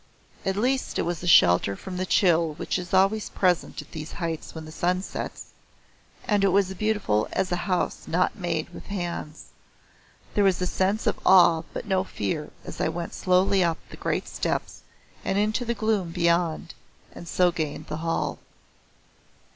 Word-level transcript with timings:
At 0.47 0.55
least 0.55 0.97
it 0.97 1.03
was 1.03 1.19
shelter 1.29 1.75
from 1.75 1.97
the 1.97 2.07
chill 2.07 2.55
which 2.55 2.79
is 2.79 2.91
always 2.91 3.29
present 3.29 3.83
at 3.83 3.91
these 3.91 4.13
heights 4.13 4.55
when 4.55 4.65
the 4.65 4.71
sun 4.71 5.03
sets, 5.03 5.49
and 6.27 6.43
it 6.43 6.47
was 6.47 6.73
beautiful 6.73 7.27
as 7.33 7.51
a 7.51 7.55
house 7.69 8.07
not 8.07 8.35
made 8.35 8.69
with 8.71 8.87
hands. 8.87 9.49
There 10.33 10.43
was 10.43 10.59
a 10.59 10.65
sense 10.65 11.05
of 11.05 11.19
awe 11.23 11.61
but 11.71 11.85
no 11.85 12.03
fear 12.03 12.49
as 12.65 12.81
I 12.81 12.87
went 12.87 13.13
slowly 13.13 13.63
up 13.63 13.77
the 13.91 13.95
great 13.97 14.27
steps 14.27 14.81
and 15.23 15.37
into 15.37 15.65
the 15.65 15.75
gloom 15.75 16.09
beyond 16.09 16.73
and 17.13 17.27
so 17.27 17.51
gained 17.51 17.85
the 17.85 17.97
hall. 17.97 18.39